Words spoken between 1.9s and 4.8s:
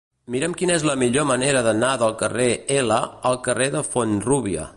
del carrer L al carrer de Font-rúbia.